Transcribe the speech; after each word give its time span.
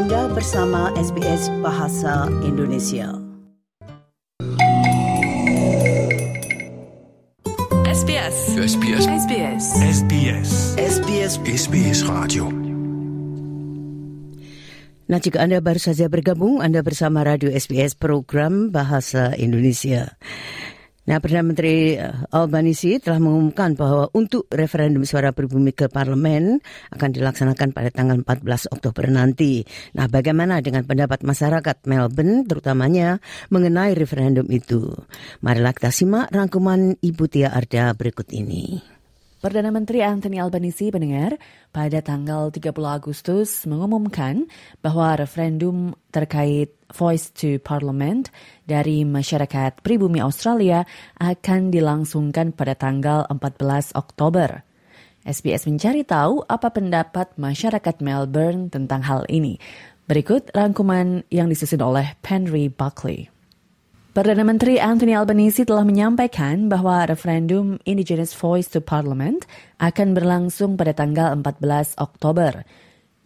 Anda 0.00 0.32
bersama 0.32 0.96
SBS 0.96 1.52
Bahasa 1.60 2.24
Indonesia. 2.40 3.20
SBS. 7.84 8.36
SBS. 8.64 9.04
SBS. 9.04 9.64
SBS. 9.76 10.50
SBS 10.80 11.32
SBS 11.44 11.98
Radio. 12.08 12.48
Nah, 15.04 15.20
jika 15.20 15.44
Anda 15.44 15.60
baru 15.60 15.76
saja 15.76 16.08
bergabung, 16.08 16.64
Anda 16.64 16.80
bersama 16.80 17.20
Radio 17.20 17.52
SBS 17.52 17.92
program 17.92 18.72
Bahasa 18.72 19.36
Indonesia. 19.36 20.16
Nah, 21.08 21.16
Perdana 21.16 21.48
Menteri 21.48 21.96
eh, 21.96 22.12
Albanisi 22.36 23.00
telah 23.00 23.16
mengumumkan 23.16 23.72
bahwa 23.72 24.12
untuk 24.12 24.44
referendum 24.52 25.08
suara 25.08 25.32
pribumi 25.32 25.72
ke 25.72 25.88
parlemen 25.88 26.60
akan 26.92 27.10
dilaksanakan 27.16 27.72
pada 27.72 27.88
tanggal 27.88 28.20
14 28.20 28.68
Oktober 28.68 29.08
nanti. 29.08 29.64
Nah, 29.96 30.12
bagaimana 30.12 30.60
dengan 30.60 30.84
pendapat 30.84 31.24
masyarakat 31.24 31.88
Melbourne 31.88 32.44
terutamanya 32.44 33.16
mengenai 33.48 33.96
referendum 33.96 34.44
itu? 34.52 34.92
Marilah 35.40 35.72
kita 35.72 35.88
simak 35.88 36.28
rangkuman 36.28 37.00
Ibu 37.00 37.24
Tia 37.32 37.48
Arda 37.48 37.96
berikut 37.96 38.28
ini. 38.36 38.99
Perdana 39.40 39.72
Menteri 39.72 40.04
Anthony 40.04 40.36
Albanese 40.36 40.92
mendengar 40.92 41.40
pada 41.72 42.04
tanggal 42.04 42.52
30 42.52 42.76
Agustus 42.84 43.64
mengumumkan 43.64 44.44
bahwa 44.84 45.16
referendum 45.16 45.96
terkait 46.12 46.76
Voice 46.92 47.32
to 47.32 47.56
Parliament 47.56 48.28
dari 48.68 49.00
masyarakat 49.08 49.80
pribumi 49.80 50.20
Australia 50.20 50.84
akan 51.16 51.72
dilangsungkan 51.72 52.52
pada 52.52 52.76
tanggal 52.76 53.24
14 53.32 53.96
Oktober. 53.96 54.60
SBS 55.24 55.64
mencari 55.64 56.04
tahu 56.04 56.44
apa 56.44 56.68
pendapat 56.68 57.32
masyarakat 57.40 57.96
Melbourne 58.04 58.68
tentang 58.68 59.00
hal 59.08 59.24
ini. 59.32 59.56
Berikut 60.04 60.52
rangkuman 60.52 61.24
yang 61.32 61.48
disusun 61.48 61.80
oleh 61.80 62.12
Henry 62.20 62.68
Buckley. 62.68 63.39
Perdana 64.20 64.44
Menteri 64.44 64.76
Anthony 64.76 65.16
Albanese 65.16 65.64
telah 65.64 65.80
menyampaikan 65.80 66.68
bahwa 66.68 67.08
referendum 67.08 67.80
Indigenous 67.88 68.36
Voice 68.36 68.68
to 68.68 68.84
Parliament 68.84 69.48
akan 69.80 70.12
berlangsung 70.12 70.76
pada 70.76 70.92
tanggal 70.92 71.32
14 71.40 71.96
Oktober. 71.96 72.68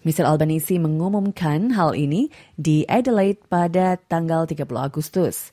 Mr. 0.07 0.23
Albanese 0.23 0.79
mengumumkan 0.79 1.75
hal 1.75 1.99
ini 1.99 2.31
di 2.55 2.87
Adelaide 2.87 3.43
pada 3.51 3.99
tanggal 4.07 4.47
30 4.47 4.71
Agustus. 4.79 5.51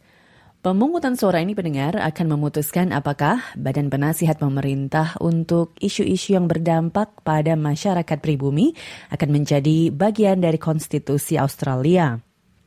Pemungutan 0.62 1.17
suara 1.17 1.42
ini 1.42 1.58
pendengar 1.58 1.97
akan 1.97 2.38
memutuskan 2.38 2.94
apakah 2.94 3.42
Badan 3.58 3.89
Penasihat 3.89 4.38
Pemerintah 4.38 5.17
untuk 5.25 5.73
isu-isu 5.81 6.38
yang 6.38 6.45
berdampak 6.45 7.17
pada 7.25 7.58
masyarakat 7.58 8.22
pribumi 8.22 8.78
akan 9.09 9.42
menjadi 9.42 9.89
bagian 9.89 10.38
dari 10.38 10.62
konstitusi 10.62 11.42
Australia. 11.42 12.22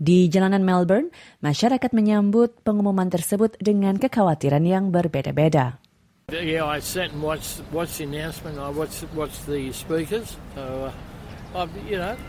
Di 0.04 0.28
jalanan 0.28 0.68
Melbourne, 0.68 1.08
masyarakat 1.40 1.96
menyambut 1.96 2.60
pengumuman 2.60 3.08
tersebut 3.08 3.56
dengan 3.56 3.96
kekhawatiran 3.96 4.60
yang 4.60 4.92
berbeda-beda. 4.92 5.80
Yeah, 6.28 6.68
I 6.68 6.84
sat 6.84 7.16
and 7.16 7.24
watched, 7.24 7.64
watched 7.72 7.96
the 7.96 8.04
announcement. 8.04 8.60
I 8.60 8.68
watched, 8.68 9.00
watched 9.16 9.48
the 9.48 9.72
speakers. 9.72 10.36
So, 10.52 10.92
uh, 10.92 11.56
I've, 11.56 11.72
you 11.88 11.96
know, 11.96 12.20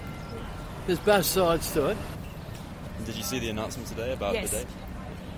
there's 0.88 1.04
both 1.04 1.28
sides 1.28 1.67
to 1.76 1.92
it. 1.92 2.00
Did 3.04 3.20
you 3.20 3.28
see 3.28 3.44
the 3.44 3.52
announcement 3.52 3.92
today 3.92 4.16
about 4.16 4.39
Yes. 4.39 4.56
the 4.56 4.64
date? 4.64 4.72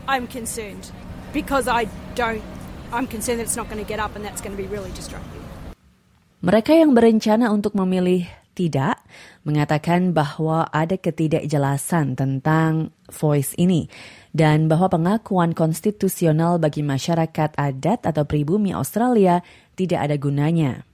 I'm 0.05 0.29
concerned 0.29 0.93
because 1.33 1.65
I 1.65 1.89
don't. 2.13 2.45
I'm 2.93 3.09
concerned 3.09 3.41
that 3.41 3.49
it's 3.49 3.57
not 3.57 3.65
going 3.65 3.81
to 3.81 3.89
get 3.89 3.97
up, 3.97 4.13
and 4.13 4.21
that's 4.21 4.45
going 4.45 4.53
to 4.53 4.61
be 4.61 4.69
really 4.69 4.93
destructive. 4.93 5.41
Mereka 6.45 6.69
yang 6.69 6.93
berencana 6.93 7.49
untuk 7.49 7.73
memilih 7.73 8.29
tidak 8.53 8.96
mengatakan 9.43 10.11
bahwa 10.11 10.67
ada 10.71 10.99
ketidakjelasan 10.99 12.17
tentang 12.17 12.91
voice 13.07 13.55
ini 13.55 13.87
dan 14.35 14.69
bahwa 14.69 14.91
pengakuan 14.91 15.57
konstitusional 15.57 16.61
bagi 16.61 16.85
masyarakat 16.85 17.57
adat 17.57 18.05
atau 18.05 18.23
pribumi 18.27 18.75
Australia 18.75 19.41
tidak 19.73 20.09
ada 20.11 20.15
gunanya. 20.19 20.85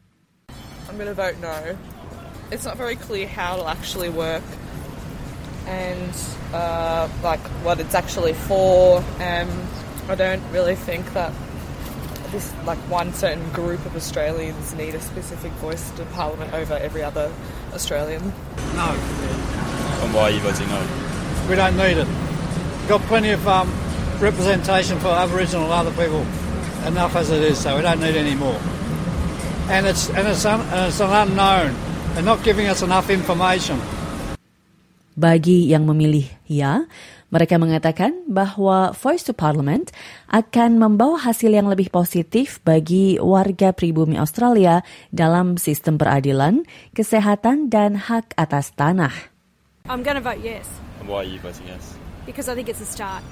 I'm 0.88 1.02
to 1.02 1.18
vote 1.18 1.42
no. 1.42 1.76
It's 2.52 2.66
not 2.66 2.78
very 2.78 2.96
clear 2.96 3.26
how 3.26 3.58
it'll 3.58 3.72
actually 3.72 4.14
work 4.14 4.46
and 5.66 6.14
uh, 6.54 7.10
like 7.24 7.42
what 7.66 7.80
it's 7.80 7.96
actually 7.96 8.34
for. 8.34 9.00
Um, 9.20 9.50
I 10.08 10.16
don't 10.16 10.44
really 10.52 10.76
think 10.76 11.14
that 11.14 11.34
this 12.34 12.52
like 12.66 12.78
one 12.90 13.14
certain 13.14 13.48
group 13.54 13.86
of 13.86 13.96
Australians 13.96 14.74
need 14.74 14.96
a 14.96 15.00
specific 15.00 15.52
voice 15.54 15.90
to 15.92 16.04
Parliament 16.08 16.52
over 16.54 16.74
every 16.74 17.02
other 17.04 17.32
Australian. 17.74 18.22
No, 18.76 18.90
And 20.04 20.14
why 20.14 20.24
are 20.24 20.32
you 20.32 20.40
voting 20.42 20.68
no? 20.68 20.82
we 21.50 21.56
don't 21.56 21.78
need 21.78 21.98
it. 21.98 22.08
We've 22.08 22.90
got 22.90 23.02
plenty 23.04 23.30
of 23.32 23.48
um, 23.48 23.72
representation 24.20 25.00
for 25.00 25.10
Aboriginal 25.10 25.64
and 25.66 25.74
other 25.74 25.92
people, 25.92 26.22
enough 26.88 27.16
as 27.16 27.30
it 27.30 27.42
is, 27.42 27.60
so 27.60 27.76
we 27.76 27.82
don't 27.82 28.00
need 28.00 28.16
any 28.16 28.36
more. 28.36 28.60
And 29.70 29.86
it's 29.86 30.10
and 30.10 30.28
it's, 30.28 30.44
un, 30.46 30.60
and 30.62 30.88
it's 30.88 31.00
an 31.00 31.10
unknown. 31.10 31.76
They're 32.14 32.24
not 32.24 32.44
giving 32.44 32.68
us 32.68 32.82
enough 32.82 33.10
information. 33.10 33.80
Bagi 35.14 35.70
yang 35.70 35.86
memilih 35.86 36.26
ya, 36.50 36.90
mereka 37.30 37.62
mengatakan 37.62 38.26
bahwa 38.30 38.94
Voice 38.98 39.26
to 39.26 39.34
Parliament 39.34 39.94
akan 40.30 40.82
membawa 40.82 41.22
hasil 41.22 41.54
yang 41.54 41.70
lebih 41.70 41.94
positif 41.94 42.62
bagi 42.66 43.22
warga 43.22 43.74
pribumi 43.74 44.18
Australia 44.18 44.82
dalam 45.14 45.58
sistem 45.58 45.98
peradilan, 45.98 46.66
kesehatan, 46.98 47.70
dan 47.70 47.98
hak 47.98 48.34
atas 48.38 48.74
tanah. 48.74 49.14
I'm 49.90 50.02
going 50.02 50.16
to 50.16 50.24
vote 50.24 50.40
yes 50.40 50.66
And 51.04 51.12
why 51.12 51.26
are 51.26 51.30
you 51.30 51.40
voting 51.40 51.68
yes? 51.68 51.98
because 52.26 52.48
I 52.48 52.56
think 52.56 52.70
it's 52.70 52.80
a 52.82 52.86
start. 52.86 53.24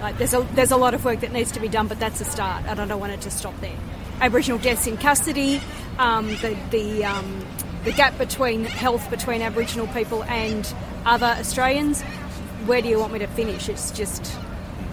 Like 0.00 0.18
there's 0.18 0.34
a 0.34 0.42
there's 0.54 0.70
a 0.70 0.76
lot 0.76 0.94
of 0.94 1.04
work 1.04 1.20
that 1.20 1.32
needs 1.32 1.52
to 1.52 1.60
be 1.60 1.68
done, 1.68 1.86
but 1.86 1.98
that's 1.98 2.20
a 2.20 2.24
start, 2.24 2.64
and 2.66 2.80
I 2.80 2.86
don't 2.86 3.00
want 3.00 3.12
it 3.12 3.20
to 3.22 3.30
stop 3.30 3.54
there. 3.60 3.76
Aboriginal 4.20 4.58
deaths 4.58 4.86
in 4.86 4.96
custody, 4.96 5.60
um, 5.98 6.28
the 6.42 6.56
the 6.70 7.04
um, 7.04 7.46
the 7.84 7.92
gap 7.92 8.18
between 8.18 8.64
health 8.64 9.10
between 9.10 9.42
Aboriginal 9.42 9.86
people 9.88 10.24
and 10.24 10.66
other 11.08 11.26
Australians. 11.26 12.02
Where 12.66 12.82
do 12.82 12.88
you 12.88 12.98
want 12.98 13.12
me 13.12 13.18
to 13.20 13.26
finish? 13.26 13.68
It's 13.68 13.90
just 13.90 14.36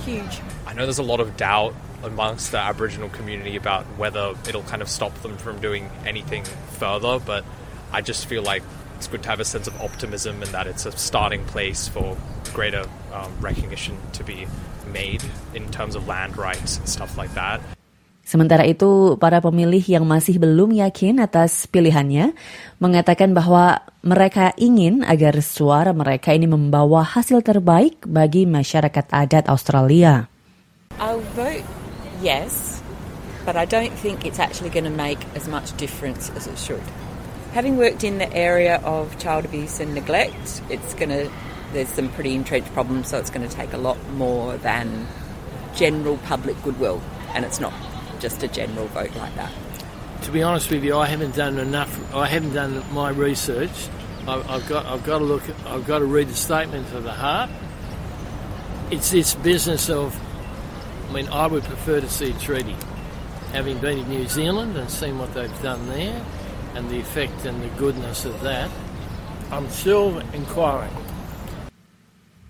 huge. 0.06 0.40
I 0.66 0.74
know 0.74 0.84
there's 0.84 0.98
a 0.98 1.04
lot 1.04 1.20
of 1.20 1.36
doubt 1.36 1.76
amongst 2.04 2.52
the 2.52 2.58
Aboriginal 2.58 3.10
community 3.10 3.56
about 3.58 3.84
whether 3.98 4.34
it'll 4.48 4.64
kind 4.64 4.82
of 4.82 4.90
stop 4.90 5.14
them 5.22 5.38
from 5.38 5.60
doing 5.60 5.90
anything 6.06 6.46
further, 6.80 7.20
but 7.20 7.44
I 7.92 8.02
just 8.02 8.28
feel 8.28 8.44
like 8.44 8.64
it's 8.96 9.08
good 9.08 9.24
to 9.24 9.30
have 9.30 9.42
a 9.42 9.46
sense 9.46 9.68
of 9.68 9.80
optimism 9.82 10.42
and 10.42 10.52
that 10.52 10.68
it's 10.68 10.86
a 10.86 10.92
starting 10.94 11.44
place 11.46 11.88
for 11.90 12.18
greater 12.54 12.86
um, 13.12 13.36
recognition 13.42 13.98
to 14.14 14.24
be 14.24 14.48
made 14.88 15.24
in 15.54 15.70
terms 15.72 15.96
of 15.96 16.08
land 16.08 16.38
rights 16.38 16.78
and 16.78 16.88
stuff 16.88 17.18
like 17.18 17.34
that. 17.34 17.60
Sementara 18.26 18.66
itu, 18.66 19.22
para 19.22 19.38
pemilih 19.38 19.86
yang 19.86 20.02
masih 20.02 20.42
belum 20.42 20.74
yakin 20.74 21.22
atas 21.22 21.70
pilihannya 21.70 22.34
mengatakan 22.82 23.38
bahwa 23.38 23.86
mereka 24.02 24.50
ingin 24.58 25.06
agar 25.06 25.38
suara 25.46 25.94
mereka 25.94 26.34
ini 26.34 26.50
membawa 26.50 27.06
hasil 27.06 27.46
terbaik 27.46 28.02
bagi 28.10 28.50
masyarakat 28.50 29.14
adat 29.14 29.46
Australia. 29.46 30.26
I'll 30.98 31.22
vote 31.38 31.62
yes, 32.18 32.82
but 33.46 33.54
I 33.54 33.70
don't 33.70 33.94
think 33.94 34.26
it's 34.26 34.42
actually 34.42 34.74
going 34.74 34.90
to 34.90 34.98
make 34.98 35.22
as 35.38 35.46
much 35.46 35.78
difference 35.78 36.34
as 36.34 36.50
it 36.50 36.58
should. 36.58 36.82
Having 37.54 37.78
worked 37.78 38.02
in 38.02 38.18
the 38.18 38.28
area 38.34 38.82
of 38.82 39.14
child 39.22 39.46
abuse 39.46 39.78
and 39.78 39.94
neglect, 39.94 40.66
it's 40.74 40.98
going 40.98 41.14
to 41.14 41.30
there's 41.78 41.94
some 41.94 42.10
pretty 42.10 42.34
entrenched 42.34 42.74
problems, 42.74 43.14
so 43.14 43.22
it's 43.22 43.30
going 43.30 43.46
to 43.46 43.54
take 43.54 43.78
a 43.78 43.82
lot 43.82 44.02
more 44.18 44.58
than 44.66 45.06
general 45.78 46.18
public 46.26 46.58
goodwill, 46.66 47.06
and 47.38 47.46
it's 47.46 47.62
not 47.62 47.74
just 48.26 48.42
a 48.42 48.48
general 48.48 48.88
vote 48.88 49.16
like 49.18 49.36
that. 49.36 49.52
To 50.24 50.32
be 50.32 50.42
honest 50.42 50.72
with 50.72 50.84
you, 50.84 50.98
I 50.98 51.06
haven't 51.06 51.36
done 51.36 51.60
enough. 51.60 51.94
I 52.12 52.26
haven't 52.26 52.56
done 52.56 52.84
my 52.92 53.10
research. 53.10 53.70
I, 54.28 54.42
I've 54.56 54.68
got. 54.68 54.88
I've 54.88 55.04
got 55.04 55.20
to 55.20 55.26
look. 55.26 55.44
I've 55.68 55.86
got 55.86 56.00
to 56.00 56.06
read 56.06 56.30
the 56.30 56.36
statement 56.36 56.92
of 56.94 57.04
the 57.04 57.12
heart. 57.12 57.52
It's 58.90 59.12
this 59.12 59.36
business 59.36 59.92
of. 59.92 60.20
I 61.08 61.14
mean, 61.14 61.28
I 61.28 61.46
would 61.46 61.66
prefer 61.66 62.02
to 62.02 62.10
see 62.10 62.32
a 62.32 62.40
treaty. 62.40 62.76
Having 63.52 63.78
been 63.78 64.00
in 64.00 64.10
New 64.10 64.28
Zealand 64.28 64.76
and 64.76 64.90
seen 64.90 65.20
what 65.20 65.32
they've 65.36 65.62
done 65.62 65.88
there, 65.88 66.26
and 66.74 66.90
the 66.90 67.00
effect 67.00 67.46
and 67.46 67.62
the 67.62 67.70
goodness 67.78 68.26
of 68.26 68.42
that, 68.42 68.72
I'm 69.52 69.70
still 69.70 70.18
inquiring. 70.34 71.05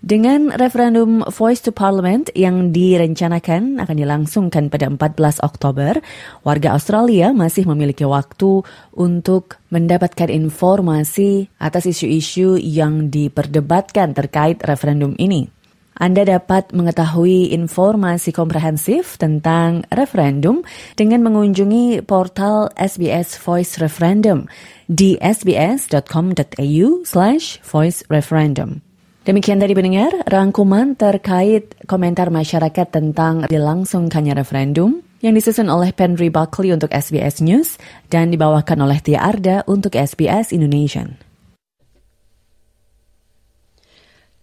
Dengan 0.06 0.54
referendum 0.54 1.26
Voice 1.34 1.66
to 1.66 1.74
Parliament 1.74 2.30
yang 2.38 2.70
direncanakan 2.70 3.82
akan 3.82 3.96
dilangsungkan 3.98 4.70
pada 4.70 4.86
14 4.86 5.42
Oktober, 5.42 5.98
warga 6.46 6.78
Australia 6.78 7.34
masih 7.34 7.66
memiliki 7.66 8.06
waktu 8.06 8.62
untuk 8.94 9.58
mendapatkan 9.74 10.30
informasi 10.30 11.50
atas 11.58 11.90
isu-isu 11.90 12.54
yang 12.54 13.10
diperdebatkan 13.10 14.14
terkait 14.14 14.62
referendum 14.62 15.18
ini. 15.18 15.50
Anda 15.98 16.22
dapat 16.22 16.70
mengetahui 16.70 17.50
informasi 17.58 18.30
komprehensif 18.30 19.18
tentang 19.18 19.82
referendum 19.90 20.62
dengan 20.94 21.26
mengunjungi 21.26 22.06
portal 22.06 22.70
SBS 22.78 23.34
Voice 23.42 23.82
Referendum 23.82 24.46
di 24.86 25.18
sbs.com.au 25.18 26.86
slash 27.02 27.58
voice 27.66 28.06
referendum. 28.06 28.85
Demikian 29.26 29.58
tadi 29.58 29.74
pendengar, 29.74 30.14
rangkuman 30.30 30.94
terkait 30.94 31.74
komentar 31.90 32.30
masyarakat 32.30 32.86
tentang 32.94 33.42
dilangsungkannya 33.50 34.38
referendum 34.38 35.02
yang 35.18 35.34
disusun 35.34 35.66
oleh 35.66 35.90
Henry 35.90 36.30
Buckley 36.30 36.70
untuk 36.70 36.94
SBS 36.94 37.42
News 37.42 37.74
dan 38.06 38.30
dibawakan 38.30 38.86
oleh 38.86 39.02
Tia 39.02 39.18
Arda 39.18 39.66
untuk 39.66 39.98
SBS 39.98 40.54
Indonesian. 40.54 41.18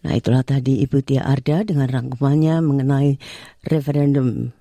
Nah 0.03 0.19
itulah 0.19 0.43
tadi 0.43 0.83
Ibu 0.83 0.99
Tia 0.99 1.23
Arda 1.23 1.63
dengan 1.63 1.87
rangkumannya 1.87 2.59
mengenai 2.59 3.15
referendum 3.63 4.51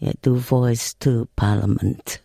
yaitu 0.00 0.40
Voice 0.40 0.96
to 0.96 1.28
Parliament. 1.36 2.24